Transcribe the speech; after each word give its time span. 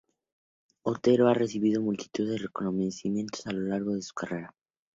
Otero 0.81 1.27
ha 1.29 1.35
recibido 1.35 1.79
multitud 1.79 2.27
de 2.27 2.39
reconocimientos 2.39 3.45
a 3.45 3.51
lo 3.51 3.67
largo 3.67 3.93
de 3.93 4.01
su 4.01 4.15
carrera. 4.15 4.51